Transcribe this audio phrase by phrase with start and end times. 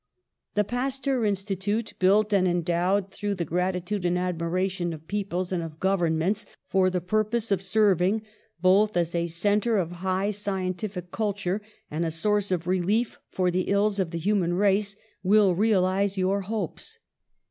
[0.55, 5.61] 'The Pasteur Institute, built and endowed through the gratitude and admiration of peo ples and
[5.61, 8.23] of governments, for the purpose of serving
[8.59, 11.61] both as a centre of high scientific cul ture
[11.91, 16.17] and as a source of relief for the ills of the human race, will realise
[16.17, 16.97] your hopes.